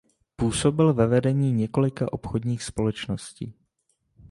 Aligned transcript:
Působil 0.35 0.93
ve 0.93 1.07
vedení 1.07 1.51
několika 1.53 2.13
obchodních 2.13 2.63
společností. 2.63 3.53